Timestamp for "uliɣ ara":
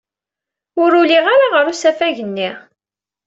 0.99-1.47